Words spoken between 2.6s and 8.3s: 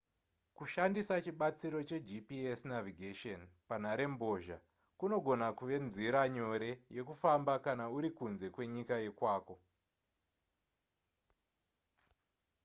navigation panharembozha kunogona kuve nzira nyore yekufamba kana uri